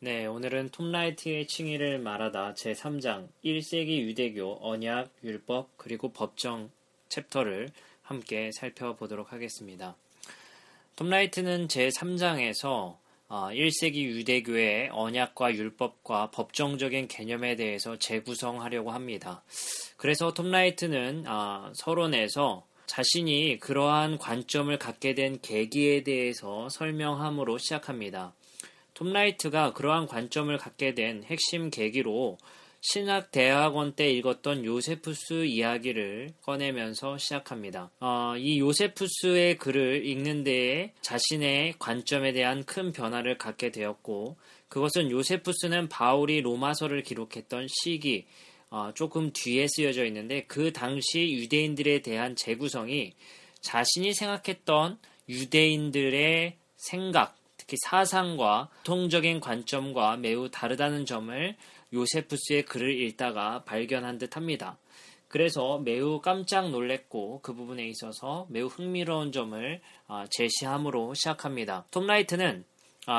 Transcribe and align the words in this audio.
네, 0.00 0.26
오늘은 0.26 0.68
톰라이트의 0.68 1.48
칭의를 1.48 1.98
말하다 1.98 2.54
제3장 2.54 3.26
1세기 3.44 3.98
유대교 3.98 4.60
언약, 4.60 5.10
율법, 5.24 5.70
그리고 5.76 6.12
법정 6.12 6.70
챕터를 7.08 7.70
함께 8.02 8.52
살펴보도록 8.52 9.32
하겠습니다. 9.32 9.96
톰라이트는 10.94 11.66
제3장에서 11.66 12.96
1세기 13.28 14.04
유대교의 14.04 14.90
언약과 14.92 15.56
율법과 15.56 16.30
법정적인 16.30 17.08
개념에 17.08 17.56
대해서 17.56 17.98
재구성하려고 17.98 18.92
합니다. 18.92 19.42
그래서 19.96 20.32
톰라이트는 20.32 21.24
아, 21.26 21.72
서론에서 21.74 22.64
자신이 22.86 23.58
그러한 23.58 24.18
관점을 24.18 24.78
갖게 24.78 25.14
된 25.14 25.40
계기에 25.42 26.04
대해서 26.04 26.68
설명함으로 26.68 27.58
시작합니다. 27.58 28.32
톰라이트가 28.98 29.74
그러한 29.74 30.06
관점을 30.06 30.56
갖게 30.58 30.92
된 30.92 31.22
핵심 31.22 31.70
계기로 31.70 32.36
신학 32.80 33.30
대학원 33.30 33.92
때 33.92 34.10
읽었던 34.10 34.64
요세푸스 34.64 35.46
이야기를 35.46 36.30
꺼내면서 36.42 37.16
시작합니다. 37.16 37.90
어, 38.00 38.34
이 38.36 38.58
요세푸스의 38.58 39.58
글을 39.58 40.04
읽는 40.04 40.42
데에 40.42 40.92
자신의 41.00 41.74
관점에 41.78 42.32
대한 42.32 42.64
큰 42.64 42.92
변화를 42.92 43.38
갖게 43.38 43.70
되었고 43.70 44.36
그것은 44.68 45.10
요세푸스는 45.12 45.88
바울이 45.88 46.40
로마서를 46.40 47.02
기록했던 47.02 47.66
시기 47.68 48.26
어, 48.70 48.90
조금 48.94 49.32
뒤에 49.32 49.66
쓰여져 49.68 50.04
있는데 50.06 50.44
그 50.46 50.72
당시 50.72 51.32
유대인들에 51.34 52.02
대한 52.02 52.34
재구성이 52.34 53.14
자신이 53.60 54.12
생각했던 54.12 54.98
유대인들의 55.28 56.56
생각 56.76 57.37
특히 57.68 57.76
사상과 57.82 58.70
통적인 58.82 59.40
관점과 59.40 60.16
매우 60.16 60.48
다르다는 60.48 61.04
점을 61.04 61.54
요세푸스의 61.92 62.62
글을 62.64 62.98
읽다가 63.02 63.62
발견한 63.64 64.16
듯 64.16 64.36
합니다. 64.36 64.78
그래서 65.28 65.78
매우 65.78 66.22
깜짝 66.22 66.70
놀랬고 66.70 67.40
그 67.42 67.52
부분에 67.52 67.86
있어서 67.88 68.46
매우 68.48 68.68
흥미로운 68.68 69.32
점을 69.32 69.80
제시함으로 70.30 71.12
시작합니다. 71.12 71.84
톰 71.90 72.06
라이트는 72.06 72.64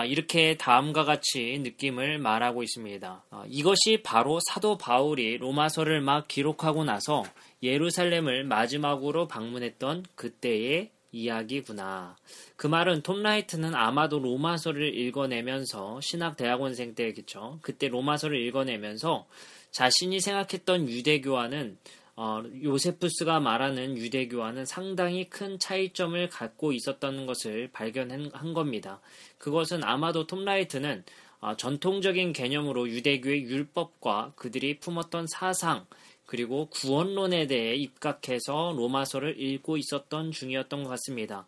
이렇게 0.08 0.58
다음과 0.58 1.04
같이 1.04 1.60
느낌을 1.62 2.18
말하고 2.18 2.64
있습니다. 2.64 3.24
이것이 3.50 4.02
바로 4.04 4.40
사도 4.50 4.80
바울이 4.80 5.38
로마서를 5.38 6.02
막 6.02 6.28
기록하고 6.28 6.86
나서 6.86 7.24
예루살렘을 7.62 8.46
마지막으로 8.46 9.28
방문했던 9.28 10.06
그때의 10.16 10.90
이야기구나. 11.12 12.16
그 12.56 12.68
말은 12.68 13.02
톰 13.02 13.24
라이트는 13.24 13.76
아마도 13.76 14.20
로마서를 14.20 14.96
읽어내면서 14.96 16.00
신학 16.02 16.38
대학원생 16.38 16.96
때겠죠. 16.96 17.60
그때 17.62 17.88
로마서를 17.88 18.40
읽어내면서 18.42 19.28
자신이 19.72 20.20
생각했던 20.20 20.88
유대교와는 20.90 21.78
어, 22.22 22.44
요세푸스가 22.64 23.40
말하는 23.40 23.98
유대교와는 23.98 24.66
상당히 24.66 25.30
큰 25.30 25.58
차이점을 25.58 26.28
갖고 26.28 26.74
있었다는 26.74 27.26
것을 27.26 27.70
발견한 27.72 28.54
겁니다. 28.54 29.00
그것은 29.38 29.86
아마도 29.86 30.28
톰 30.28 30.44
라이트는 30.44 31.06
어, 31.40 31.56
전통적인 31.56 32.34
개념으로 32.34 32.90
유대교의 32.90 33.44
율법과 33.44 34.34
그들이 34.36 34.80
품었던 34.80 35.28
사상, 35.28 35.86
그리고 36.30 36.68
구원론에 36.68 37.48
대해 37.48 37.74
입각해서 37.74 38.72
로마서를 38.78 39.42
읽고 39.42 39.78
있었던 39.78 40.32
중이었던 40.32 40.84
것 40.84 40.90
같습니다. 40.92 41.48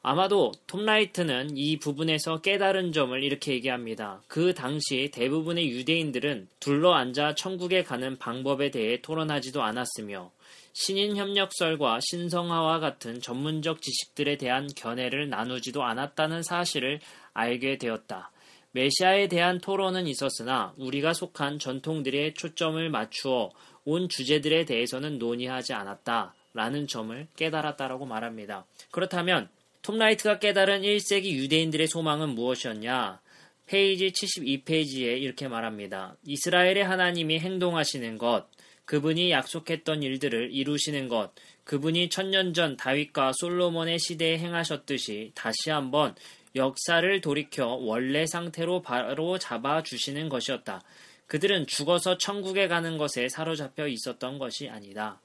아마도 0.00 0.52
톰 0.66 0.86
라이트는 0.86 1.58
이 1.58 1.78
부분에서 1.78 2.40
깨달은 2.40 2.92
점을 2.92 3.22
이렇게 3.22 3.52
얘기합니다. 3.52 4.22
그 4.26 4.54
당시 4.54 5.10
대부분의 5.12 5.68
유대인들은 5.68 6.48
둘러 6.60 6.94
앉아 6.94 7.34
천국에 7.34 7.82
가는 7.82 8.16
방법에 8.16 8.70
대해 8.70 9.02
토론하지도 9.02 9.62
않았으며 9.62 10.30
신인협력설과 10.72 11.98
신성화와 12.00 12.78
같은 12.78 13.20
전문적 13.20 13.82
지식들에 13.82 14.38
대한 14.38 14.66
견해를 14.74 15.28
나누지도 15.28 15.84
않았다는 15.84 16.42
사실을 16.42 17.00
알게 17.34 17.76
되었다. 17.76 18.30
메시아에 18.70 19.28
대한 19.28 19.58
토론은 19.58 20.06
있었으나 20.06 20.72
우리가 20.78 21.12
속한 21.12 21.58
전통들의 21.58 22.32
초점을 22.32 22.88
맞추어 22.88 23.50
온 23.86 24.08
주제들에 24.08 24.66
대해서는 24.66 25.18
논의하지 25.18 25.72
않았다라는 25.72 26.88
점을 26.88 27.26
깨달았다라고 27.36 28.04
말합니다. 28.04 28.66
그렇다면 28.90 29.48
톰 29.80 29.96
라이트가 29.96 30.40
깨달은 30.40 30.82
1세기 30.82 31.30
유대인들의 31.30 31.86
소망은 31.86 32.30
무엇이었냐? 32.30 33.20
페이지 33.66 34.08
72페이지에 34.08 35.20
이렇게 35.22 35.48
말합니다. 35.48 36.16
이스라엘의 36.24 36.84
하나님이 36.84 37.38
행동하시는 37.38 38.18
것, 38.18 38.46
그분이 38.84 39.30
약속했던 39.30 40.02
일들을 40.02 40.50
이루시는 40.52 41.08
것, 41.08 41.32
그분이 41.64 42.08
천년 42.08 42.54
전 42.54 42.76
다윗과 42.76 43.32
솔로몬의 43.36 43.98
시대에 44.00 44.38
행하셨듯이 44.38 45.32
다시 45.34 45.70
한번 45.70 46.14
역사를 46.56 47.20
돌이켜 47.20 47.66
원래 47.66 48.26
상태로 48.26 48.82
바로 48.82 49.38
잡아 49.38 49.82
주시는 49.82 50.28
것이었다. 50.28 50.82
그들은 51.26 51.66
죽어서 51.66 52.18
천국에 52.18 52.68
가는 52.68 52.98
것에 52.98 53.28
사로잡혀 53.28 53.88
있었던 53.88 54.38
것이 54.38 54.68
아니다. 54.68 55.20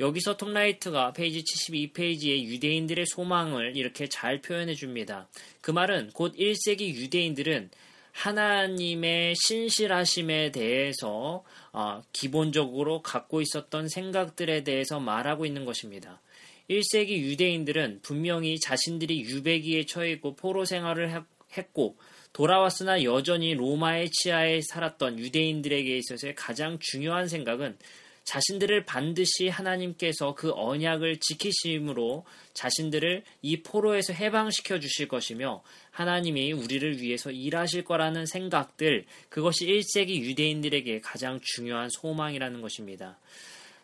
여기서 0.00 0.36
톰라이트가 0.38 1.12
페이지 1.12 1.42
72페이지에 1.44 2.42
유대인들의 2.44 3.04
소망을 3.06 3.76
이렇게 3.76 4.08
잘 4.08 4.40
표현해 4.40 4.74
줍니다. 4.74 5.28
그 5.60 5.70
말은 5.70 6.10
곧 6.14 6.34
1세기 6.36 6.94
유대인들은 6.94 7.70
하나님의 8.12 9.34
신실하심에 9.36 10.52
대해서 10.52 11.44
어, 11.72 12.02
기본적으로 12.12 13.02
갖고 13.02 13.40
있었던 13.40 13.88
생각들에 13.88 14.64
대해서 14.64 14.98
말하고 14.98 15.46
있는 15.46 15.64
것입니다. 15.64 16.20
1세기 16.68 17.18
유대인들은 17.18 18.00
분명히 18.02 18.58
자신들이 18.58 19.20
유배기에 19.22 19.86
처해 19.86 20.12
있고 20.12 20.34
포로 20.34 20.64
생활을 20.64 21.12
했고 21.56 21.96
돌아왔으나 22.32 23.02
여전히 23.02 23.54
로마의 23.54 24.10
치하에 24.10 24.60
살았던 24.62 25.18
유대인들에게 25.18 25.96
있어서의 25.96 26.34
가장 26.34 26.78
중요한 26.80 27.28
생각은 27.28 27.76
자신들을 28.24 28.84
반드시 28.84 29.48
하나님께서 29.48 30.34
그 30.34 30.52
언약을 30.54 31.18
지키심으로 31.18 32.24
자신들을 32.54 33.24
이 33.42 33.62
포로에서 33.62 34.12
해방시켜 34.12 34.78
주실 34.78 35.08
것이며 35.08 35.62
하나님이 35.90 36.52
우리를 36.52 37.00
위해서 37.00 37.32
일하실 37.32 37.84
거라는 37.84 38.26
생각들 38.26 39.06
그것이 39.28 39.66
1세기 39.66 40.20
유대인들에게 40.20 41.00
가장 41.00 41.40
중요한 41.42 41.88
소망이라는 41.90 42.60
것입니다. 42.60 43.18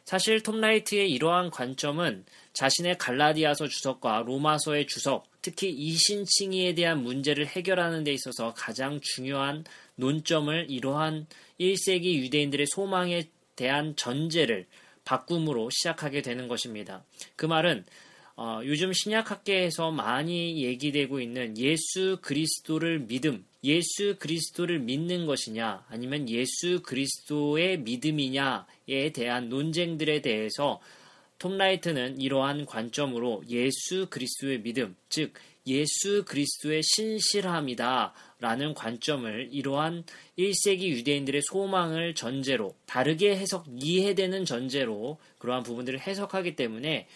사실 0.04 0.40
톰 0.40 0.60
라이트의 0.60 1.10
이러한 1.10 1.50
관점은 1.50 2.24
자신의 2.52 2.98
갈라디아서 2.98 3.66
주석과 3.66 4.22
로마서의 4.26 4.86
주석, 4.86 5.24
특히 5.46 5.70
이신칭의에 5.70 6.74
대한 6.74 7.04
문제를 7.04 7.46
해결하는 7.46 8.02
데 8.02 8.12
있어서 8.12 8.52
가장 8.54 8.98
중요한 9.00 9.62
논점을 9.94 10.66
이러한 10.68 11.28
1세기 11.60 12.16
유대인들의 12.16 12.66
소망에 12.66 13.28
대한 13.54 13.94
전제를 13.94 14.66
바꿈으로 15.04 15.70
시작하게 15.70 16.22
되는 16.22 16.48
것입니다. 16.48 17.04
그 17.36 17.46
말은 17.46 17.84
어, 18.34 18.60
요즘 18.64 18.92
신약학계에서 18.92 19.92
많이 19.92 20.64
얘기되고 20.64 21.20
있는 21.20 21.56
예수 21.56 22.18
그리스도를 22.20 23.06
믿음, 23.06 23.46
예수 23.62 24.16
그리스도를 24.18 24.80
믿는 24.80 25.26
것이냐, 25.26 25.86
아니면 25.88 26.28
예수 26.28 26.82
그리스도의 26.82 27.78
믿음이냐에 27.78 29.12
대한 29.14 29.48
논쟁들에 29.48 30.22
대해서 30.22 30.80
톰 31.38 31.58
라이트는 31.58 32.20
이러한 32.20 32.66
관점으로 32.66 33.42
예수 33.48 34.06
그리스도의 34.08 34.62
믿음, 34.62 34.96
즉 35.08 35.34
예수 35.66 36.24
그리스도의 36.24 36.82
신실함이다 36.82 38.14
라는 38.38 38.74
관점을 38.74 39.48
이러한 39.50 40.04
1세기 40.38 40.88
유대인들의 40.88 41.42
소망을 41.42 42.14
전제로 42.14 42.74
다르게 42.86 43.36
해석, 43.36 43.66
이해되는 43.68 44.44
전제로 44.44 45.18
그러한 45.38 45.62
부분들을 45.62 46.00
해석하기 46.00 46.56
때문에 46.56 47.08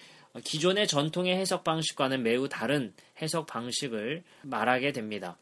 기존의 0.45 0.87
전통의 0.87 1.37
해석 1.37 1.65
방식과는 1.65 2.23
매우 2.23 2.49
다른 2.49 2.93
해석 3.21 3.47
방식을 3.47 4.23
말하게 4.43 4.93
됩니다. 4.93 5.37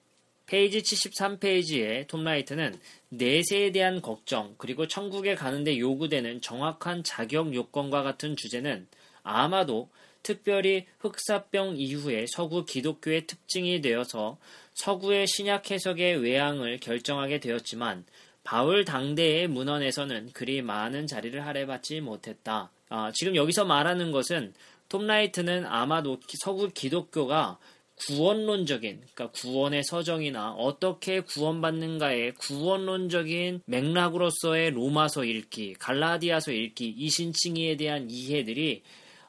페이지 0.49 0.81
73페이지에 0.81 2.09
톰라이트는 2.09 2.81
내세에 3.11 3.71
대한 3.71 4.01
걱정 4.01 4.55
그리고 4.57 4.89
천국에 4.89 5.35
가는데 5.35 5.79
요구되는 5.79 6.41
정확한 6.41 7.05
자격 7.05 7.55
요건과 7.55 8.03
같은 8.03 8.35
주제는 8.35 8.89
아마도 9.23 9.91
특별히 10.23 10.87
흑사병 11.01 11.77
이후에 11.77 12.25
서구 12.29 12.65
기독교의 12.65 13.27
특징이 13.27 13.83
되어서 13.83 14.39
서구의 14.75 15.27
신약 15.27 15.71
해석의 15.71 16.23
외양을 16.23 16.79
결정하게 16.81 17.41
되었지만 17.41 18.07
바울 18.43 18.87
당대의 18.87 19.49
문헌에서는 19.49 20.31
그리 20.33 20.63
많은 20.63 21.07
자리를 21.07 21.45
할애받지 21.45 22.01
못했다. 22.01 22.71
아, 22.89 23.13
지금 23.15 23.37
여기서 23.37 23.67
말하는 23.67 24.13
것은 24.13 24.55
톰라이트는 24.89 25.67
아마도 25.67 26.19
서구 26.41 26.71
기독교가 26.71 27.59
구원론적인, 28.07 29.01
그러니까 29.01 29.31
구원의 29.33 29.85
서정이나 29.85 30.53
어떻게 30.53 31.21
구원받는가의 31.21 32.35
구원론적인 32.35 33.63
맥락으로서의 33.67 34.71
로마서 34.71 35.25
읽기, 35.25 35.75
갈라디아서 35.75 36.53
읽기, 36.53 36.89
이신칭의에 36.89 37.77
대한 37.77 38.09
이해들이 38.11 38.83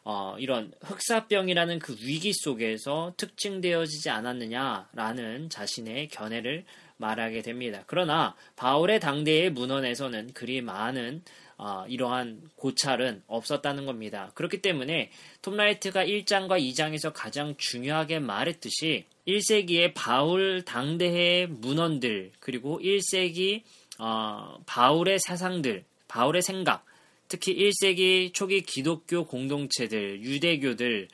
어, 0.04 0.36
이런 0.40 0.72
흑사병이라는 0.82 1.80
그 1.80 1.96
위기 2.02 2.32
속에서 2.34 3.14
특징되어지지 3.18 4.10
않았느냐라는 4.10 5.50
자신의 5.50 6.08
견해를 6.08 6.66
말하게 6.98 7.42
됩니다. 7.42 7.84
그러나 7.88 8.36
바울의 8.56 9.00
당대의 9.00 9.52
문헌에서는 9.52 10.34
그리 10.34 10.62
많은 10.62 11.22
어, 11.62 11.84
이러한 11.90 12.42
고찰은 12.56 13.22
없었다는 13.28 13.86
겁니다. 13.86 14.32
그렇기 14.34 14.62
때문에 14.62 15.12
톰라이트가 15.42 16.06
1장과 16.06 16.58
2장에서 16.58 17.12
가장 17.14 17.56
중요하게 17.58 18.20
말했듯이 18.20 19.04
1세기의 19.28 19.92
바울 19.94 20.64
당대의 20.64 21.48
문헌들 21.48 22.32
그리고 22.40 22.80
1세기 22.80 23.64
어, 24.00 24.58
바울의 24.66 25.20
사상들, 25.20 25.84
바울의 26.08 26.42
생각, 26.42 26.86
특히 27.28 27.54
1세기 27.54 28.34
초기 28.34 28.62
기독교 28.62 29.26
공동체들, 29.26 30.24
유대교들의 30.24 31.10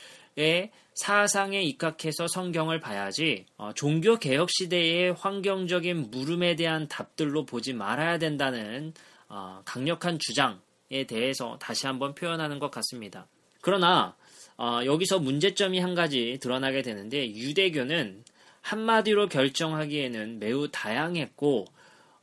사상에 0.93 1.63
입각해서 1.63 2.27
성경을 2.27 2.79
봐야지 2.79 3.47
어, 3.57 3.73
종교 3.73 4.17
개혁 4.17 4.49
시대의 4.51 5.13
환경적인 5.13 6.11
물음에 6.11 6.55
대한 6.55 6.87
답들로 6.87 7.47
보지 7.47 7.73
말아야 7.73 8.19
된다는 8.19 8.93
어, 9.27 9.61
강력한 9.65 10.19
주장에 10.19 11.05
대해서 11.07 11.57
다시 11.59 11.87
한번 11.87 12.15
표현하는 12.15 12.59
것 12.59 12.71
같습니다. 12.71 13.27
그러나 13.61 14.15
어, 14.57 14.81
여기서 14.85 15.19
문제점이 15.19 15.79
한 15.79 15.95
가지 15.95 16.37
드러나게 16.41 16.81
되는데 16.81 17.27
유대교는 17.27 18.23
한마디로 18.61 19.29
결정하기에는 19.29 20.39
매우 20.39 20.69
다양했고 20.69 21.65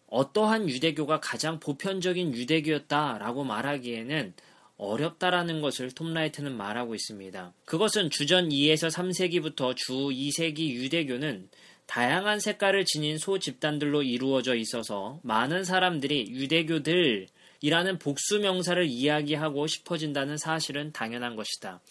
어떠한 0.09 0.69
유대교가 0.69 1.21
가장 1.21 1.59
보편적인 1.59 2.35
유대교였다라고 2.35 3.45
말하기에는 3.45 4.35
어렵다라는 4.77 5.61
것을 5.61 5.93
톰라이트는 5.93 6.57
말하고 6.57 6.95
있습니다. 6.95 7.53
그것은 7.65 8.11
주전 8.11 8.49
2에서 8.49 8.91
3세기부터 8.91 9.77
주 9.77 9.93
2세기 9.93 10.71
유대교는 10.71 11.49
다양한 11.93 12.41
색깔을 12.41 12.87
지닌 12.87 13.19
소 13.19 13.39
집단들로 13.39 14.03
이루어져 14.03 14.55
있어서 14.55 15.21
많은 15.23 15.63
사람들이 15.63 16.31
유대교들이라는 16.31 17.99
복수 17.99 18.39
명사를 18.39 18.87
이야기하고 18.87 19.67
싶어진다는 19.67 20.39
사실은 20.39 20.91
당연한 20.93 21.37
것이다. 21.37 21.83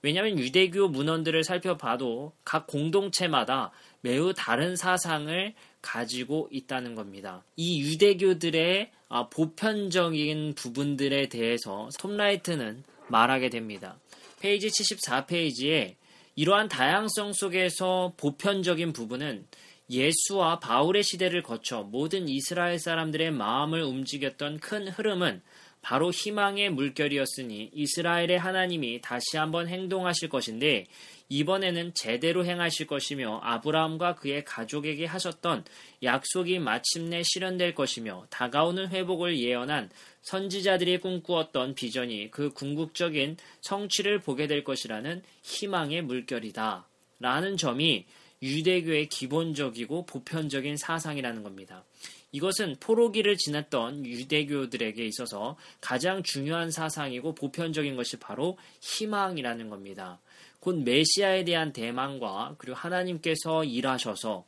왜냐하면 0.00 0.38
유대교 0.38 0.88
문헌들을 0.88 1.44
살펴봐도 1.44 2.32
각 2.42 2.66
공동체마다 2.68 3.70
매우 4.00 4.32
다른 4.32 4.76
사상을 4.76 5.52
가지고 5.82 6.48
있다는 6.50 6.94
겁니다. 6.94 7.44
이 7.56 7.82
유대교들의 7.82 8.90
아, 9.10 9.28
보편적인 9.28 10.54
부분들에 10.54 11.28
대해서 11.28 11.90
톰라이트는 11.98 12.82
말하게 13.08 13.50
됩니다. 13.50 13.98
페이지 14.40 14.68
74페이지에 14.68 15.99
이러한 16.36 16.68
다양성 16.68 17.32
속에서 17.32 18.14
보편적인 18.16 18.92
부분은 18.92 19.46
예수와 19.90 20.60
바울의 20.60 21.02
시대를 21.02 21.42
거쳐 21.42 21.82
모든 21.82 22.28
이스라엘 22.28 22.78
사람들의 22.78 23.32
마음을 23.32 23.82
움직였던 23.82 24.60
큰 24.60 24.88
흐름은 24.88 25.42
바로 25.82 26.10
희망의 26.10 26.70
물결이었으니 26.70 27.70
이스라엘의 27.74 28.38
하나님이 28.38 29.00
다시 29.00 29.36
한번 29.36 29.66
행동하실 29.66 30.28
것인데 30.28 30.86
이번에는 31.30 31.94
제대로 31.94 32.44
행하실 32.44 32.88
것이며 32.88 33.40
아브라함과 33.42 34.16
그의 34.16 34.44
가족에게 34.44 35.06
하셨던 35.06 35.64
약속이 36.02 36.58
마침내 36.58 37.22
실현될 37.22 37.74
것이며 37.74 38.26
다가오는 38.30 38.88
회복을 38.88 39.38
예언한 39.38 39.90
선지자들이 40.22 40.98
꿈꾸었던 40.98 41.74
비전이 41.76 42.32
그 42.32 42.50
궁극적인 42.50 43.36
성취를 43.60 44.18
보게 44.20 44.48
될 44.48 44.64
것이라는 44.64 45.22
희망의 45.42 46.02
물결이다. 46.02 46.86
라는 47.20 47.56
점이 47.56 48.06
유대교의 48.42 49.08
기본적이고 49.08 50.06
보편적인 50.06 50.76
사상이라는 50.76 51.42
겁니다. 51.42 51.84
이것은 52.32 52.76
포로기를 52.80 53.36
지났던 53.36 54.06
유대교들에게 54.06 55.04
있어서 55.04 55.56
가장 55.80 56.22
중요한 56.22 56.70
사상이고 56.70 57.34
보편적인 57.34 57.96
것이 57.96 58.18
바로 58.18 58.56
희망이라는 58.80 59.68
겁니다. 59.68 60.20
곧 60.60 60.82
메시아에 60.82 61.44
대한 61.44 61.72
대망과 61.72 62.56
그리고 62.58 62.76
하나님께서 62.76 63.64
일하셔서 63.64 64.44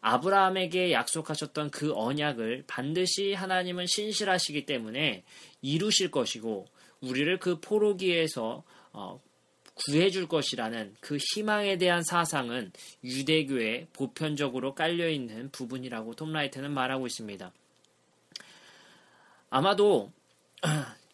아브라함에게 0.00 0.92
약속하셨던 0.92 1.70
그 1.70 1.92
언약을 1.94 2.64
반드시 2.66 3.34
하나님은 3.34 3.86
신실하시기 3.86 4.64
때문에 4.64 5.24
이루실 5.62 6.10
것이고 6.10 6.66
우리를 7.00 7.38
그 7.38 7.60
포로기에서 7.60 8.62
어, 8.92 9.20
구해줄 9.74 10.28
것이라는 10.28 10.94
그 11.00 11.18
희망에 11.18 11.76
대한 11.76 12.02
사상은 12.02 12.72
유대교에 13.04 13.88
보편적으로 13.92 14.74
깔려있는 14.74 15.50
부분이라고 15.50 16.14
톰라이트는 16.14 16.72
말하고 16.72 17.06
있습니다. 17.06 17.52
아마도 19.50 20.12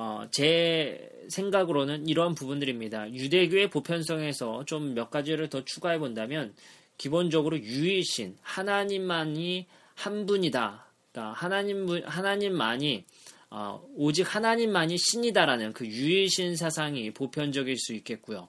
어, 0.00 0.28
제 0.30 1.10
생각으로는 1.28 2.06
이러한 2.06 2.36
부분들입니다. 2.36 3.12
유대교의 3.12 3.68
보편성에서 3.68 4.64
좀 4.64 4.94
몇 4.94 5.10
가지를 5.10 5.48
더 5.48 5.64
추가해 5.64 5.98
본다면 5.98 6.54
기본적으로 6.98 7.58
유일신 7.58 8.36
하나님만이 8.42 9.66
한 9.96 10.24
분이다. 10.24 10.86
그러니까 11.10 11.32
하나님 11.32 11.88
하나님만이 12.04 13.06
어, 13.50 13.84
오직 13.96 14.22
하나님만이 14.22 14.98
신이다라는 14.98 15.72
그 15.72 15.84
유일신 15.84 16.54
사상이 16.54 17.10
보편적일 17.10 17.76
수 17.76 17.92
있겠고요. 17.94 18.48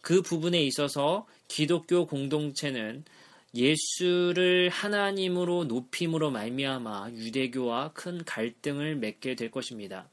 그 0.00 0.22
부분에 0.22 0.62
있어서 0.62 1.26
기독교 1.48 2.06
공동체는 2.06 3.04
예수를 3.52 4.68
하나님으로 4.68 5.64
높임으로 5.64 6.30
말미암아 6.30 7.10
유대교와 7.14 7.94
큰 7.94 8.24
갈등을 8.24 8.94
맺게 8.94 9.34
될 9.34 9.50
것입니다. 9.50 10.08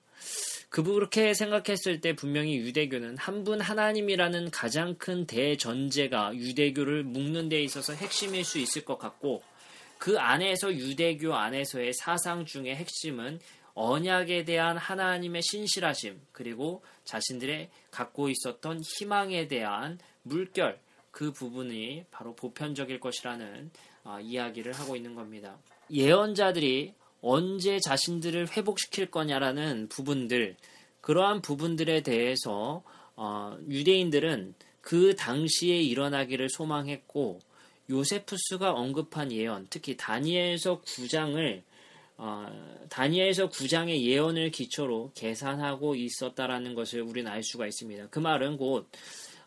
그렇게 0.72 1.34
생각했을 1.34 2.00
때 2.00 2.16
분명히 2.16 2.56
유대교는 2.56 3.18
한 3.18 3.44
분 3.44 3.60
하나님이라는 3.60 4.52
가장 4.52 4.96
큰 4.96 5.26
대전제가 5.26 6.34
유대교를 6.36 7.04
묶는 7.04 7.50
데 7.50 7.62
있어서 7.62 7.94
핵심일 7.94 8.46
수 8.46 8.58
있을 8.58 8.86
것 8.86 8.98
같고 8.98 9.44
그 9.98 10.18
안에서 10.18 10.74
유대교 10.74 11.36
안에서의 11.36 11.94
사상 11.94 12.46
중의 12.46 12.76
핵심은 12.76 13.40
언약에 13.74 14.46
대한 14.46 14.78
하나님의 14.78 15.42
신실하심 15.42 16.22
그리고 16.32 16.84
자신들의 17.04 17.70
갖고 17.90 18.30
있었던 18.30 18.82
희망에 18.82 19.48
대한 19.48 20.00
물결 20.24 20.80
그 21.12 21.34
부분이 21.34 22.06
바로 22.12 22.34
보편적일 22.36 23.00
것이라는 23.00 23.72
어, 24.04 24.20
이야기를 24.22 24.74
하고 24.74 24.96
있는 24.96 25.16
겁니다. 25.16 25.58
예언자들이 25.92 26.94
언제 27.22 27.80
자신들을 27.80 28.50
회복시킬 28.56 29.12
거냐라는 29.12 29.88
부분들, 29.90 30.56
그러한 31.02 31.42
부분들에 31.42 32.02
대해서 32.02 32.84
어, 33.16 33.58
유대인들은 33.70 34.56
그 34.82 35.16
당시에 35.16 35.80
일어나기를 35.82 36.50
소망했고 36.50 37.40
요세푸스가 37.90 38.72
언급한 38.72 39.32
예언, 39.32 39.68
특히 39.70 39.98
다니엘서 39.98 40.82
9장을 40.82 41.62
어, 42.18 42.48
다니엘서 42.90 43.50
9장의 43.50 44.02
예언을 44.02 44.52
기초로 44.52 45.12
계산하고 45.16 45.96
있었다라는 45.96 46.76
것을 46.76 47.02
우리는 47.02 47.32
알 47.32 47.44
수가 47.44 47.66
있습니다. 47.66 48.08
그 48.10 48.20
말은 48.20 48.58
곧 48.58 48.88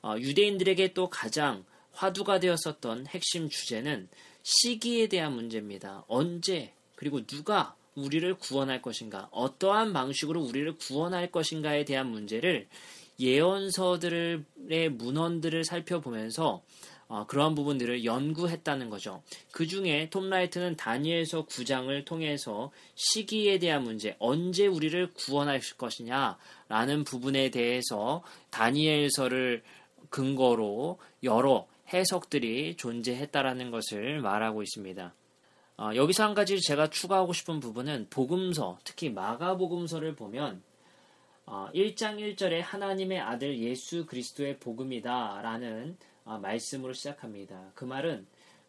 어, 0.02 0.16
유대인들에게 0.18 0.92
또 0.92 1.08
가장 1.08 1.64
화두가 1.92 2.40
되었었던 2.40 3.06
핵심 3.06 3.48
주제는 3.48 4.08
시기에 4.42 5.06
대한 5.06 5.34
문제입니다. 5.34 6.04
언제 6.08 6.74
그리고 6.94 7.24
누가 7.26 7.74
우리를 7.94 8.34
구원할 8.34 8.82
것인가, 8.82 9.28
어떠한 9.30 9.92
방식으로 9.92 10.42
우리를 10.42 10.76
구원할 10.76 11.30
것인가에 11.30 11.84
대한 11.84 12.08
문제를 12.08 12.66
예언서들의 13.18 14.44
문헌들을 14.92 15.64
살펴보면서 15.64 16.62
어, 17.06 17.26
그러한 17.26 17.54
부분들을 17.54 18.04
연구했다는 18.04 18.88
거죠. 18.90 19.22
그 19.52 19.66
중에 19.66 20.08
톰 20.10 20.30
라이트는 20.30 20.76
다니엘서 20.76 21.46
9장을 21.46 22.04
통해서 22.04 22.72
시기에 22.94 23.58
대한 23.58 23.84
문제, 23.84 24.16
언제 24.18 24.66
우리를 24.66 25.12
구원하실 25.12 25.76
것이냐라는 25.76 27.04
부분에 27.04 27.50
대해서 27.50 28.24
다니엘서를 28.50 29.62
근거로 30.08 30.98
여러 31.22 31.66
해석들이 31.92 32.76
존재했다라는 32.76 33.70
것을 33.70 34.20
말하고 34.20 34.62
있습니다. 34.62 35.12
어, 35.76 35.90
여기서 35.94 36.24
한 36.24 36.34
가지 36.34 36.60
제가 36.60 36.88
추가하고 36.90 37.32
싶은 37.32 37.58
부분은 37.58 38.06
복음서, 38.10 38.78
특히 38.84 39.10
마가복음서를 39.10 40.14
보면 40.14 40.62
어, 41.46 41.68
1장 41.74 42.18
1절에 42.18 42.60
하나님의 42.60 43.20
아들 43.20 43.58
예수 43.58 44.06
그리스도의 44.06 44.58
복음이다 44.58 45.40
라는 45.42 45.96
어, 46.24 46.38
말씀으로 46.38 46.92
시작합니다. 46.92 47.72
그 47.74 47.84
말은 47.84 48.26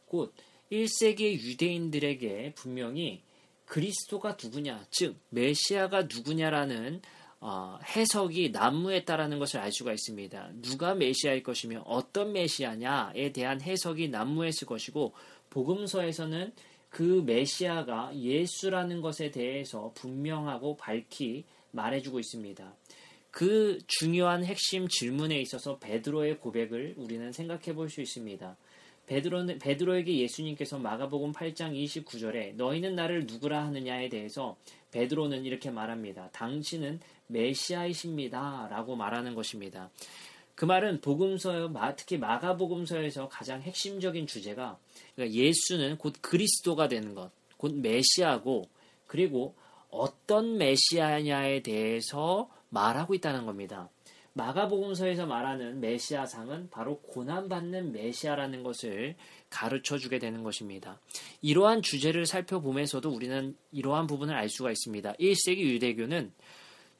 곧 0.07 0.33
1세기 0.71 1.39
유대인들에게 1.39 2.53
분명히 2.55 3.21
그리스도가 3.65 4.37
누구냐, 4.41 4.85
즉 4.89 5.15
메시아가 5.29 6.03
누구냐라는 6.03 7.01
어, 7.39 7.77
해석이 7.83 8.49
난무했다라는 8.49 9.37
것을 9.37 9.59
알 9.59 9.71
수가 9.71 9.93
있습니다. 9.93 10.49
누가 10.61 10.95
메시아일 10.95 11.43
것이며 11.43 11.83
어떤 11.85 12.33
메시아냐에 12.33 13.31
대한 13.31 13.61
해석이 13.61 14.09
난무했을 14.09 14.67
것이고 14.67 15.13
복음서에서는 15.51 16.51
그 16.95 17.21
메시아가 17.25 18.15
예수라는 18.15 19.01
것에 19.01 19.29
대해서 19.29 19.91
분명하고 19.95 20.77
밝히 20.77 21.43
말해주고 21.71 22.21
있습니다. 22.21 22.73
그 23.31 23.79
중요한 23.85 24.45
핵심 24.45 24.87
질문에 24.87 25.37
있어서 25.41 25.77
베드로의 25.77 26.39
고백을 26.39 26.93
우리는 26.95 27.33
생각해 27.33 27.75
볼 27.75 27.89
수 27.89 27.99
있습니다. 27.99 28.55
베드로, 29.07 29.45
베드로에게 29.59 30.19
예수님께서 30.19 30.79
마가복음 30.79 31.33
8장 31.33 31.75
29절에 31.75 32.55
너희는 32.55 32.95
나를 32.95 33.25
누구라 33.27 33.65
하느냐에 33.65 34.07
대해서 34.07 34.55
베드로는 34.91 35.43
이렇게 35.43 35.69
말합니다. 35.69 36.29
당신은 36.31 37.01
메시아이십니다. 37.27 38.69
라고 38.71 38.95
말하는 38.95 39.35
것입니다. 39.35 39.89
그 40.55 40.65
말은 40.65 41.01
복음서, 41.01 41.69
특히 41.97 42.17
마가복음서에서 42.17 43.27
가장 43.27 43.61
핵심적인 43.61 44.25
주제가 44.25 44.77
그러니까 45.15 45.37
예수는 45.37 45.97
곧 45.97 46.13
그리스도가 46.21 46.87
되는 46.87 47.13
것, 47.13 47.29
곧 47.57 47.73
메시아고 47.75 48.63
그리고 49.05 49.53
어떤 49.89 50.57
메시아냐에 50.57 51.61
대해서 51.61 52.49
말하고 52.69 53.13
있다는 53.13 53.45
겁니다. 53.45 53.89
마가복음서에서 54.33 55.25
말하는 55.25 55.79
메시아상은 55.79 56.69
바로 56.69 56.99
고난받는 56.99 57.93
메시아라는 57.93 58.63
것을 58.63 59.15
가르쳐 59.49 59.97
주게 59.97 60.19
되는 60.19 60.43
것입니다. 60.43 60.99
이러한 61.41 61.81
주제를 61.81 62.25
살펴보면서도 62.25 63.09
우리는 63.09 63.55
이러한 63.71 64.07
부분을 64.07 64.35
알 64.35 64.49
수가 64.49 64.71
있습니다. 64.71 65.13
1세기 65.13 65.59
유대교는 65.59 66.33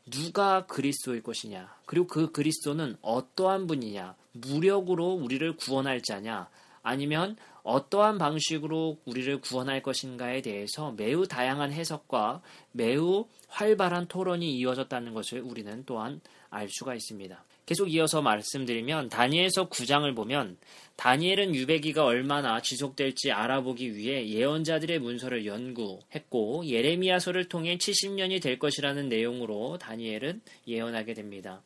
누가 0.10 0.66
그리스도일 0.66 1.24
것이냐, 1.24 1.76
그리고 1.86 2.08
그 2.08 2.32
그리스도는 2.32 2.98
어떠한 3.02 3.68
분이냐, 3.68 4.16
무력으로 4.34 5.14
우리를 5.14 5.56
구원할 5.58 6.02
자냐, 6.02 6.50
아니면 6.84 7.36
어떠한 7.64 8.20
방식으로 8.20 9.00
우리를 9.06 9.42
구원할 9.42 9.82
것인가에 9.82 10.44
대해서 10.44 10.92
매우 10.92 11.28
다양한 11.28 11.72
해석과 11.74 12.42
매우 12.72 13.26
활발한 13.48 14.08
토론이 14.08 14.54
이어졌다는 14.58 15.16
것을 15.16 15.42
우리는 15.42 15.84
또한 15.88 16.22
알 16.52 16.70
수가 16.70 16.94
있습니다. 16.94 17.44
계속 17.66 17.92
이어서 17.92 18.22
말씀드리면 18.22 19.10
다니엘서 19.10 19.70
9장을 19.70 20.16
보면 20.16 20.58
다니엘은 20.98 21.56
유배기가 21.56 22.06
얼마나 22.06 22.62
지속될지 22.62 23.32
알아보기 23.32 23.96
위해 23.96 24.28
예언자들의 24.28 25.00
문서를 25.00 25.46
연구했고 25.46 26.66
예레미야서를 26.68 27.50
통해 27.50 27.78
70년이 27.78 28.42
될 28.42 28.60
것이라는 28.60 29.10
내용으로 29.10 29.78
다니엘은 29.80 30.42
예언하게 30.68 31.16
됩니다. 31.16 31.62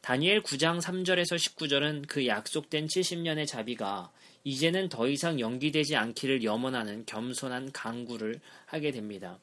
다니엘 0.00 0.42
9장 0.42 0.80
3절에서 0.80 1.36
19절은 1.36 2.06
그 2.06 2.26
약속된 2.26 2.86
70년의 2.86 3.46
자비가 3.46 4.10
이제는 4.44 4.88
더 4.88 5.08
이상 5.08 5.40
연기되지 5.40 5.96
않기를 5.96 6.44
염원하는 6.44 7.04
겸손한 7.06 7.72
강구를 7.72 8.40
하게 8.66 8.92
됩니다. 8.92 9.38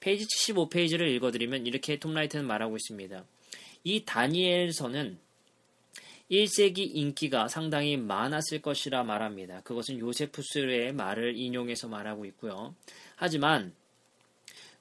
페이지 0.00 0.24
75페이지를 0.26 1.08
읽어드리면 1.16 1.66
이렇게 1.66 1.98
톰라이트는 1.98 2.46
말하고 2.46 2.76
있습니다. 2.76 3.24
이 3.84 4.04
다니엘서는 4.04 5.18
1세기 6.30 6.90
인기가 6.94 7.48
상당히 7.48 7.96
많았을 7.96 8.60
것이라 8.60 9.04
말합니다. 9.04 9.62
그것은 9.62 9.98
요세푸스의 9.98 10.92
말을 10.92 11.36
인용해서 11.36 11.88
말하고 11.88 12.26
있고요. 12.26 12.74
하지만 13.16 13.72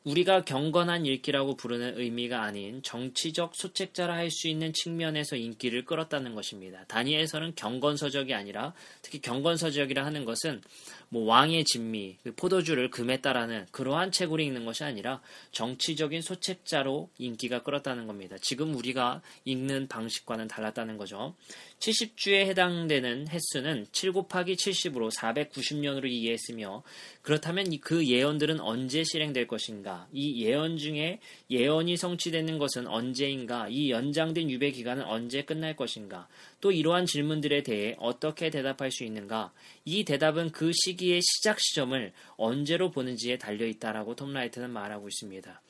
우리가 0.07 0.45
경건한 0.45 1.05
읽기라고 1.05 1.57
부르는 1.57 1.99
의미가 1.99 2.41
아닌 2.41 2.81
정치적 2.81 3.53
소책자라 3.55 4.15
할 4.15 4.27
수 4.31 4.47
있는 4.47 4.71
측면에서 4.71 5.35
인기를 5.35 5.83
끌었다는 5.85 6.35
것입니다. 6.35 6.83
다니엘서는 6.87 7.55
경건서적이 7.55 8.33
아니라 8.33 8.73
특히 9.01 9.19
경건서적이라 9.19 10.05
하는 10.05 10.25
것은 10.25 10.61
뭐 11.09 11.25
왕의 11.25 11.63
진미, 11.63 12.17
그 12.23 12.35
포도주를 12.35 12.89
금에 12.89 13.21
따라는 13.21 13.65
그러한 13.71 14.11
책으로 14.11 14.41
읽는 14.43 14.65
것이 14.65 14.83
아니라 14.83 15.21
정치적인 15.51 16.21
소책자로 16.21 17.09
인기가 17.17 17.63
끌었다는 17.63 18.07
겁니다. 18.07 18.35
지금 18.41 18.75
우리가 18.75 19.21
읽는 19.45 19.87
방식과는 19.87 20.47
달랐다는 20.47 20.97
거죠. 20.97 21.33
70주에 21.79 22.45
해당되는 22.47 23.29
횟수는 23.29 23.87
7 23.91 24.11
곱하기 24.11 24.55
70으로 24.55 25.11
490년으로 25.15 26.09
이해했으며 26.09 26.83
그렇다면 27.21 27.67
그 27.81 28.05
예언들은 28.05 28.59
언제 28.59 29.03
실행될 29.03 29.47
것인가? 29.47 29.96
이 30.11 30.43
예언 30.43 30.77
중에 30.77 31.19
예언이 31.49 31.97
성취되는 31.97 32.57
것은 32.57 32.87
언제인가? 32.87 33.67
이 33.69 33.89
연장된 33.89 34.49
유배 34.49 34.71
기간은 34.71 35.03
언제 35.03 35.43
끝날 35.43 35.75
것인가? 35.75 36.27
또 36.61 36.71
이러한 36.71 37.05
질문들에 37.05 37.63
대해 37.63 37.95
어떻게 37.99 38.49
대답할 38.49 38.91
수 38.91 39.03
있는가? 39.03 39.51
이 39.85 40.03
대답은 40.03 40.51
그 40.51 40.71
시기의 40.73 41.21
시작 41.21 41.59
시점을 41.59 42.13
언제로 42.35 42.91
보는지에 42.91 43.37
달려 43.37 43.65
있다라고 43.65 44.15
톰라이트는 44.15 44.69
말하고 44.69 45.07
있습니다. 45.07 45.61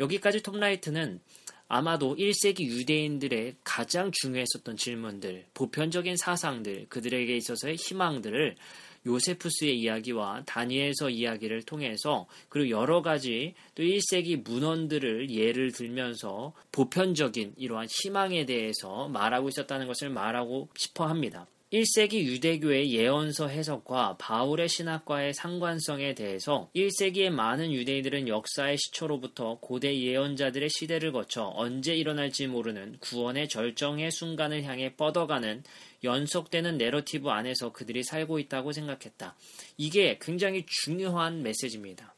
여기까지 0.00 0.42
톰라이트는 0.42 1.20
아마도 1.68 2.14
1세기 2.14 2.60
유대인들의 2.66 3.56
가장 3.64 4.12
중요했었던 4.12 4.76
질문들, 4.76 5.46
보편적인 5.54 6.16
사상들, 6.16 6.86
그들에게 6.88 7.36
있어서의 7.36 7.74
희망들을 7.76 8.54
요세푸스의 9.06 9.78
이야기와 9.80 10.42
다니엘서 10.44 11.10
이야기를 11.10 11.62
통해서 11.62 12.26
그리고 12.48 12.70
여러 12.70 13.00
가지 13.00 13.54
또 13.74 13.82
1세기 13.82 14.42
문헌들을 14.42 15.30
예를 15.30 15.72
들면서 15.72 16.52
보편적인 16.72 17.54
이러한 17.56 17.86
희망에 17.88 18.44
대해서 18.44 19.08
말하고 19.08 19.48
있었다는 19.48 19.86
것을 19.86 20.10
말하고 20.10 20.68
싶어 20.76 21.06
합니다. 21.06 21.46
1세기 21.72 22.22
유대교의 22.22 22.92
예언서 22.92 23.48
해석과 23.48 24.18
바울의 24.18 24.68
신학과의 24.68 25.34
상관성에 25.34 26.14
대해서 26.14 26.70
1세기의 26.76 27.30
많은 27.30 27.72
유대인들은 27.72 28.28
역사의 28.28 28.78
시초로부터 28.78 29.58
고대 29.60 29.98
예언자들의 29.98 30.68
시대를 30.70 31.10
거쳐 31.10 31.52
언제 31.56 31.96
일어날지 31.96 32.46
모르는 32.46 32.98
구원의 33.00 33.48
절정의 33.48 34.12
순간을 34.12 34.62
향해 34.62 34.94
뻗어가는 34.94 35.64
연속되는 36.06 36.78
내러티브 36.78 37.28
안에서 37.28 37.72
그들이 37.72 38.02
살고 38.02 38.38
있다고 38.38 38.72
생각했다. 38.72 39.36
이게 39.76 40.18
굉장히 40.22 40.64
중요한 40.66 41.42
메시지입니다. 41.42 42.14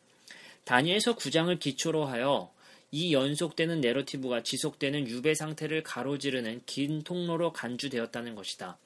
다니엘서 0.64 1.16
9장을 1.16 1.58
기초로 1.58 2.04
하여 2.04 2.52
이 2.92 3.12
연속되는 3.12 3.80
내러티브가 3.80 4.42
지속되는 4.44 5.08
유배 5.08 5.34
상태를 5.34 5.82
가로지르는 5.82 6.62
긴 6.66 7.02
통로로 7.02 7.52
간주되었다는 7.52 8.34
것이다. 8.34 8.78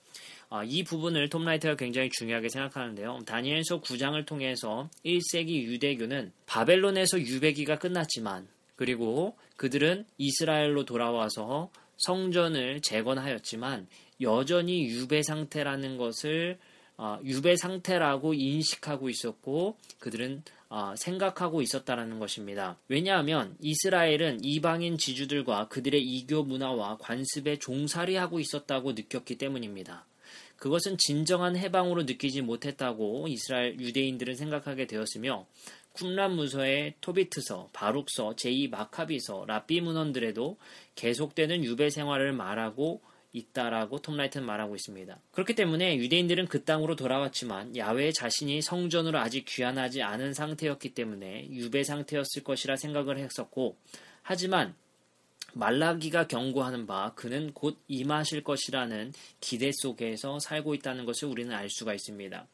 아, 0.51 0.65
이 0.65 0.83
부분을 0.83 1.29
톰라이트가 1.29 1.77
굉장히 1.77 2.11
중요하게 2.11 2.49
생각하는데요. 2.49 3.21
다니엘서 3.27 3.81
9장을 3.81 4.27
통해서 4.27 4.91
1세기 5.05 5.63
유대교는 5.63 6.33
바벨론에서 6.47 7.21
유배기가 7.21 7.79
끝났지만 7.79 8.49
그리고 8.77 9.37
그들은 9.57 10.05
이스라엘로 10.19 10.85
돌아와서 10.85 11.71
성전을 11.99 12.81
재건하였지만 12.83 13.87
여전히 14.23 14.85
유배 14.85 15.23
상태라는 15.23 15.97
것을 15.97 16.59
어, 16.97 17.19
유배 17.25 17.57
상태라고 17.57 18.35
인식하고 18.35 19.09
있었고 19.09 19.77
그들은 19.99 20.43
어, 20.69 20.95
생각하고 20.97 21.61
있었다라는 21.61 22.19
것입니다. 22.19 22.79
왜냐하면 22.89 23.57
이스라엘은 23.61 24.45
이방인 24.45 24.97
지주들과 24.97 25.69
그들의 25.69 26.03
이교 26.03 26.45
문화와 26.45 26.99
관습에 26.99 27.59
종살이하고 27.59 28.41
있었다고 28.41 28.93
느꼈기 28.93 29.37
때문입니다. 29.37 30.07
그것은 30.57 30.97
진정한 30.97 31.57
해방으로 31.57 32.05
느끼지 32.05 32.43
못했다고 32.43 33.27
이스라엘 33.29 33.81
유대인들은 33.81 34.37
생각하게 34.37 34.87
되었으며 34.87 35.47
쿰란 35.95 36.37
무서의 36.37 36.95
토비트서, 37.01 37.71
바룩서, 37.73 38.35
제2 38.37 38.71
마카비서, 38.71 39.45
라비 39.47 39.81
문헌들에도 39.81 40.57
계속되는 40.95 41.65
유배 41.65 41.91
생활을 41.91 42.33
말하고 42.33 43.03
있다라고 43.33 44.01
톰라이트는 44.01 44.47
말하고 44.47 44.75
있습니다. 44.75 45.19
그렇기 45.33 45.55
때문에 45.55 45.97
유대인들은 45.97 46.47
그 46.47 46.65
땅으로 46.65 46.97
돌아왔지만 46.97 47.77
야외 47.77 48.13
자신이 48.13 48.61
성전으로 48.63 49.19
아직 49.19 49.45
귀환하지 49.47 50.03
않은 50.03 50.35
상태였기 50.35 50.95
때문에 50.95 51.49
유배 51.51 51.83
상태였을 51.83 52.45
것이라 52.45 52.77
생각을 52.77 53.19
했었고 53.19 53.77
하지만 54.23 54.75
말라기가 55.55 56.29
경고하는 56.29 56.87
바 56.87 57.13
그는 57.15 57.53
곧 57.53 57.79
임하실 57.89 58.43
것이라는 58.43 59.13
기대 59.41 59.71
속에서 59.73 60.39
살고 60.39 60.75
있다는 60.75 61.05
것을 61.05 61.29
우리는 61.29 61.55
알 61.55 61.69
수가 61.69 61.95
있습니다. 61.95 62.47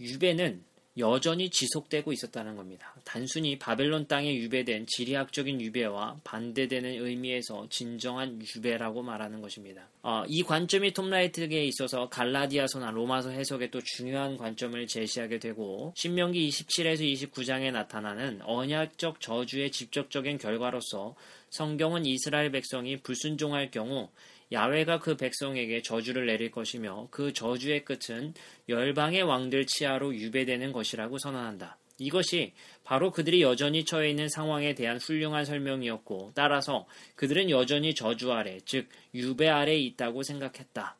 유배는 0.00 0.62
여전히 0.96 1.50
지속되고 1.50 2.12
있었다는 2.12 2.56
겁니다. 2.56 2.94
단순히 3.04 3.58
바벨론 3.58 4.06
땅에 4.06 4.34
유배된 4.34 4.86
지리학적인 4.86 5.60
유배와 5.60 6.20
반대되는 6.22 7.04
의미에서 7.04 7.66
진정한 7.68 8.40
유배라고 8.40 9.02
말하는 9.02 9.40
것입니다. 9.42 9.88
어, 10.02 10.24
이 10.28 10.42
관점이 10.42 10.92
톰라이트에게 10.92 11.64
있어서 11.64 12.08
갈라디아서나 12.08 12.92
로마서 12.92 13.30
해석에 13.30 13.70
또 13.70 13.80
중요한 13.82 14.36
관점을 14.36 14.86
제시하게 14.86 15.40
되고 15.40 15.92
신명기 15.96 16.48
27에서 16.48 17.00
29장에 17.00 17.72
나타나는 17.72 18.42
언약적 18.42 19.20
저주의 19.20 19.72
직접적인 19.72 20.38
결과로서 20.38 21.16
성경은 21.50 22.06
이스라엘 22.06 22.50
백성이 22.50 22.96
불순종할 22.98 23.70
경우 23.70 24.10
야외가 24.52 24.98
그 24.98 25.16
백성에게 25.16 25.82
저주를 25.82 26.26
내릴 26.26 26.50
것이며 26.50 27.08
그 27.10 27.32
저주의 27.32 27.84
끝은 27.84 28.34
열방의 28.68 29.22
왕들 29.22 29.66
치하로 29.66 30.14
유배되는 30.14 30.72
것이라고 30.72 31.18
선언한다. 31.18 31.78
이것이 31.98 32.52
바로 32.82 33.12
그들이 33.12 33.42
여전히 33.42 33.84
처해 33.84 34.10
있는 34.10 34.28
상황에 34.28 34.74
대한 34.74 34.98
훌륭한 34.98 35.44
설명이었고 35.44 36.32
따라서 36.34 36.86
그들은 37.14 37.50
여전히 37.50 37.94
저주 37.94 38.32
아래, 38.32 38.58
즉 38.64 38.88
유배 39.14 39.48
아래 39.48 39.76
있다고 39.76 40.22
생각했다. 40.22 40.96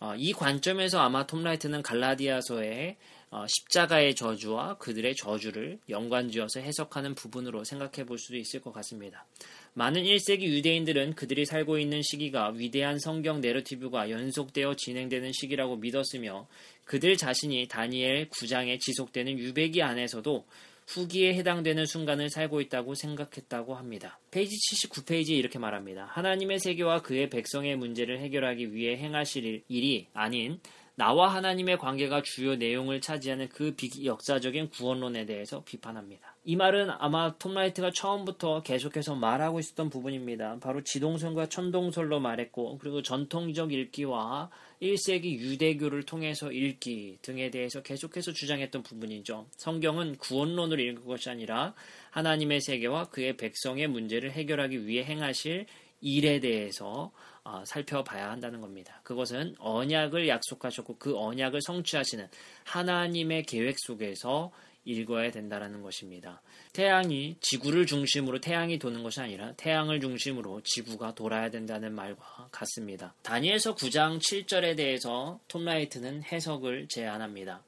어, 0.00 0.14
이 0.16 0.32
관점에서 0.32 1.00
아마 1.00 1.26
톰 1.26 1.42
라이트는 1.42 1.82
갈라디아서의 1.82 2.96
어, 3.23 3.23
십자가의 3.48 4.14
저주와 4.14 4.78
그들의 4.78 5.16
저주를 5.16 5.78
연관지어서 5.88 6.60
해석하는 6.60 7.14
부분으로 7.14 7.64
생각해 7.64 8.06
볼 8.06 8.18
수도 8.18 8.36
있을 8.36 8.60
것 8.60 8.72
같습니다. 8.72 9.26
많은 9.74 10.04
1세기 10.04 10.42
유대인들은 10.42 11.14
그들이 11.14 11.44
살고 11.44 11.78
있는 11.78 12.00
시기가 12.02 12.50
위대한 12.50 12.98
성경 12.98 13.40
내러티브가 13.40 14.10
연속되어 14.10 14.74
진행되는 14.76 15.32
시기라고 15.32 15.76
믿었으며 15.76 16.46
그들 16.84 17.16
자신이 17.16 17.66
다니엘 17.66 18.28
9장에 18.30 18.78
지속되는 18.80 19.38
유배기 19.38 19.82
안에서도 19.82 20.44
후기에 20.86 21.34
해당되는 21.34 21.86
순간을 21.86 22.30
살고 22.30 22.60
있다고 22.60 22.94
생각했다고 22.94 23.74
합니다. 23.74 24.20
페이지 24.30 24.54
79페이지에 24.56 25.30
이렇게 25.30 25.58
말합니다. 25.58 26.04
하나님의 26.12 26.58
세계와 26.58 27.02
그의 27.02 27.30
백성의 27.30 27.76
문제를 27.76 28.20
해결하기 28.20 28.74
위해 28.74 28.96
행하실 28.96 29.62
일이 29.68 30.06
아닌 30.12 30.60
나와 30.96 31.34
하나님의 31.34 31.78
관계가 31.78 32.22
주요 32.22 32.54
내용을 32.54 33.00
차지하는 33.00 33.48
그 33.48 33.74
비역사적인 33.74 34.70
구원론에 34.70 35.26
대해서 35.26 35.64
비판합니다. 35.64 36.36
이 36.44 36.54
말은 36.56 36.90
아마 36.98 37.36
톰라이트가 37.36 37.90
처음부터 37.90 38.62
계속해서 38.62 39.16
말하고 39.16 39.58
있었던 39.58 39.90
부분입니다. 39.90 40.58
바로 40.60 40.82
지동설과 40.84 41.48
천동설로 41.48 42.20
말했고 42.20 42.78
그리고 42.78 43.02
전통적 43.02 43.72
읽기와 43.72 44.50
1세기 44.80 45.38
유대교를 45.38 46.04
통해서 46.04 46.52
읽기 46.52 47.18
등에 47.22 47.50
대해서 47.50 47.82
계속해서 47.82 48.32
주장했던 48.32 48.82
부분이죠. 48.82 49.46
성경은 49.56 50.16
구원론을 50.18 50.78
읽은 50.78 51.04
것이 51.06 51.28
아니라 51.28 51.74
하나님의 52.10 52.60
세계와 52.60 53.06
그의 53.06 53.36
백성의 53.36 53.88
문제를 53.88 54.30
해결하기 54.30 54.86
위해 54.86 55.04
행하실 55.04 55.66
일에 56.02 56.38
대해서 56.38 57.10
어, 57.10 57.33
살펴봐야 57.64 58.30
한다는 58.30 58.60
겁니다. 58.60 59.00
그것은 59.02 59.54
언약을 59.58 60.28
약속하셨고 60.28 60.96
그 60.98 61.18
언약을 61.18 61.60
성취하시는 61.62 62.28
하나님의 62.64 63.44
계획 63.44 63.78
속에서 63.78 64.50
읽어야 64.86 65.30
된다는 65.30 65.82
것입니다. 65.82 66.42
태양이 66.72 67.36
지구를 67.40 67.86
중심으로 67.86 68.40
태양이 68.40 68.78
도는 68.78 69.02
것이 69.02 69.20
아니라 69.20 69.52
태양을 69.56 70.00
중심으로 70.00 70.60
지구가 70.62 71.14
돌아야 71.14 71.50
된다는 71.50 71.94
말과 71.94 72.48
같습니다. 72.50 73.14
다니엘서 73.22 73.76
9장 73.76 74.18
7절에 74.18 74.76
대해서 74.76 75.40
톰라이트는 75.48 76.24
해석을 76.24 76.88
제안합니다. 76.88 77.62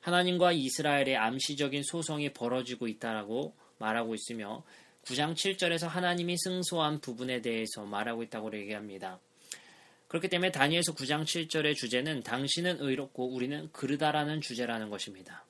하나님과 0.00 0.52
이스라엘의 0.52 1.16
암시적인 1.16 1.82
소송이 1.84 2.32
벌어지고 2.32 2.88
있다라고 2.88 3.54
말하고 3.78 4.14
있으며 4.14 4.64
9장 5.02 5.34
7절에서 5.34 5.88
하나님이 5.88 6.36
승소한 6.38 7.00
부분에 7.00 7.40
대해서 7.40 7.84
말하고 7.84 8.22
있다고 8.22 8.56
얘기합니다. 8.56 9.18
그렇기 10.08 10.28
때문에 10.28 10.52
다니엘서 10.52 10.94
9장 10.94 11.24
7절의 11.24 11.74
주제는 11.74 12.22
당신은 12.22 12.78
의롭고 12.80 13.34
우리는 13.34 13.70
그르다라는 13.72 14.40
주제라는 14.40 14.90
것입니다. 14.90 15.44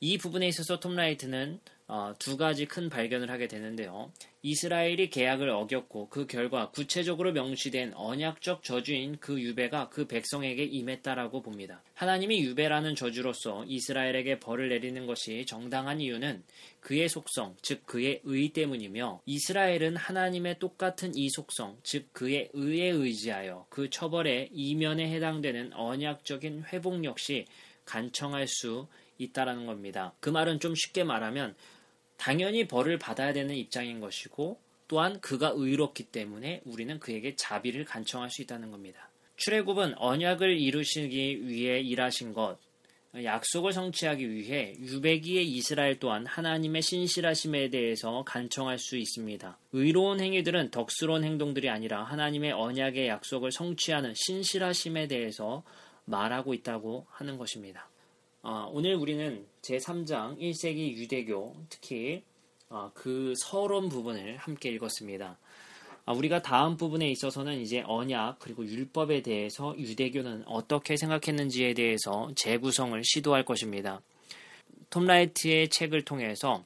이 0.00 0.18
부분에 0.18 0.46
있어서 0.48 0.78
톰라이트는 0.78 1.60
어, 1.88 2.12
두 2.18 2.36
가지 2.36 2.66
큰 2.66 2.88
발견을 2.88 3.30
하게 3.30 3.46
되는데요. 3.46 4.12
이스라엘이 4.42 5.10
계약을 5.10 5.48
어겼고 5.48 6.08
그 6.08 6.26
결과 6.26 6.70
구체적으로 6.70 7.32
명시된 7.32 7.92
언약적 7.94 8.64
저주인 8.64 9.18
그 9.20 9.40
유배가 9.40 9.88
그 9.88 10.06
백성에게 10.06 10.64
임했다라고 10.64 11.42
봅니다. 11.42 11.82
하나님이 11.94 12.42
유배라는 12.42 12.96
저주로서 12.96 13.64
이스라엘에게 13.66 14.40
벌을 14.40 14.68
내리는 14.68 15.06
것이 15.06 15.46
정당한 15.46 16.00
이유는 16.00 16.42
그의 16.80 17.08
속성, 17.08 17.54
즉 17.62 17.86
그의 17.86 18.20
의 18.24 18.48
때문이며 18.48 19.22
이스라엘은 19.24 19.96
하나님의 19.96 20.58
똑같은 20.58 21.12
이 21.14 21.28
속성, 21.30 21.78
즉 21.84 22.12
그의 22.12 22.50
의에 22.52 22.88
의지하여 22.88 23.66
그 23.68 23.90
처벌의 23.90 24.50
이면에 24.52 25.08
해당되는 25.12 25.72
언약적인 25.72 26.64
회복 26.72 27.04
역시 27.04 27.46
간청할 27.84 28.48
수 28.48 28.88
있다라는 29.18 29.66
겁니다. 29.66 30.14
그 30.20 30.30
말은 30.30 30.60
좀 30.60 30.74
쉽게 30.74 31.04
말하면 31.04 31.54
당연히 32.16 32.66
벌을 32.66 32.98
받아야 32.98 33.32
되는 33.32 33.54
입장인 33.54 34.00
것이고 34.00 34.58
또한 34.88 35.20
그가 35.20 35.52
의롭기 35.54 36.04
때문에 36.04 36.62
우리는 36.64 36.98
그에게 36.98 37.34
자비를 37.34 37.84
간청할 37.84 38.30
수 38.30 38.42
있다는 38.42 38.70
겁니다. 38.70 39.08
출애굽은 39.36 39.98
언약을 39.98 40.58
이루시기 40.58 41.46
위해 41.46 41.80
일하신 41.80 42.32
것, 42.32 42.58
약속을 43.22 43.72
성취하기 43.72 44.30
위해 44.30 44.74
유배기의 44.78 45.46
이스라엘 45.48 45.98
또한 45.98 46.26
하나님의 46.26 46.82
신실하심에 46.82 47.70
대해서 47.70 48.24
간청할 48.24 48.78
수 48.78 48.96
있습니다. 48.96 49.58
의로운 49.72 50.20
행위들은 50.20 50.70
덕스러운 50.70 51.24
행동들이 51.24 51.70
아니라 51.70 52.04
하나님의 52.04 52.52
언약의 52.52 53.08
약속을 53.08 53.52
성취하는 53.52 54.12
신실하심에 54.14 55.08
대해서 55.08 55.62
말하고 56.04 56.52
있다고 56.54 57.06
하는 57.10 57.38
것입니다. 57.38 57.88
어, 58.48 58.70
오늘 58.72 58.94
우리는 58.94 59.44
제3장 59.62 60.38
1세기 60.38 60.94
유대교 60.94 61.56
특히 61.68 62.22
어, 62.68 62.92
그 62.94 63.34
서론 63.38 63.88
부분을 63.88 64.36
함께 64.36 64.68
읽었습니다. 64.68 65.36
아, 66.04 66.12
우리가 66.12 66.42
다음 66.42 66.76
부분에 66.76 67.10
있어서는 67.10 67.60
이제 67.60 67.82
언약 67.84 68.38
그리고 68.38 68.64
율법에 68.64 69.22
대해서 69.22 69.74
유대교는 69.76 70.44
어떻게 70.46 70.96
생각했는지에 70.96 71.74
대해서 71.74 72.30
재구성을 72.36 73.02
시도할 73.02 73.44
것입니다. 73.44 74.00
톰 74.90 75.06
라이트의 75.06 75.68
책을 75.68 76.04
통해서 76.04 76.64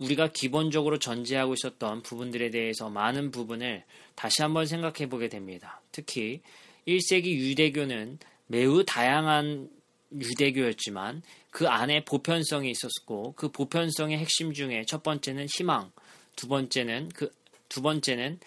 우리가 0.00 0.32
기본적으로 0.32 0.98
전제하고 0.98 1.54
있었던 1.54 2.02
부분들에 2.02 2.50
대해서 2.50 2.90
많은 2.90 3.30
부분을 3.30 3.84
다시 4.14 4.42
한번 4.42 4.66
생각해 4.66 5.08
보게 5.08 5.30
됩니다. 5.30 5.80
특히 5.92 6.42
1세기 6.86 7.38
유대교는 7.38 8.18
매우 8.48 8.84
다양한 8.84 9.70
유대교였지만 10.14 11.22
그 11.50 11.68
안에 11.68 12.04
보편성이 12.04 12.70
있었고 12.70 13.34
그 13.34 13.50
보편성의 13.50 14.18
핵심 14.18 14.52
중에 14.52 14.84
첫 14.86 15.02
번째는 15.02 15.46
희망, 15.46 15.90
두 16.36 16.48
번째는 16.48 17.10
그 17.10 17.30
두 17.72 17.80
번째는 17.80 18.38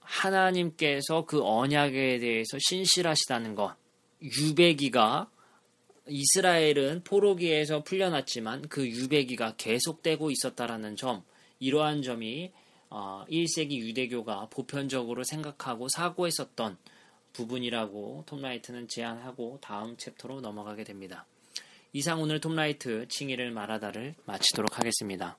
하나님께서 0.00 1.24
그 1.26 1.40
언약에 1.44 2.18
대해서 2.18 2.58
신실하시다는 2.58 3.54
것. 3.54 3.76
유배기가 4.20 5.30
이스라엘은 6.08 7.04
포로기에서 7.04 7.84
풀려났지만 7.84 8.68
그 8.68 8.88
유배기가 8.88 9.54
계속되고 9.56 10.32
있었다라는 10.32 10.96
점, 10.96 11.22
이러한 11.60 12.02
점이 12.02 12.50
1세기 12.90 13.80
어, 13.80 13.86
유대교가 13.86 14.48
보편적으로 14.50 15.22
생각하고 15.22 15.86
사고했었던 15.88 16.76
부분이라고 17.34 18.24
톰라이트는 18.26 18.88
제안하고 18.88 19.58
다음 19.60 19.96
챕터로 19.98 20.40
넘어가게 20.40 20.84
됩니다. 20.84 21.26
이상 21.92 22.22
오늘 22.22 22.40
톰라이트 22.40 23.06
칭의를 23.08 23.50
말하다를 23.50 24.14
마치도록 24.24 24.78
하겠습니다. 24.78 25.36